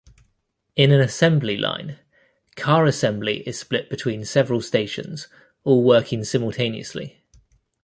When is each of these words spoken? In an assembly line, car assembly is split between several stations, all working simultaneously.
In 0.75 0.89
an 0.91 0.99
assembly 0.99 1.57
line, 1.57 1.99
car 2.55 2.87
assembly 2.87 3.47
is 3.47 3.59
split 3.59 3.87
between 3.87 4.25
several 4.25 4.59
stations, 4.59 5.27
all 5.63 5.83
working 5.83 6.23
simultaneously. 6.23 7.21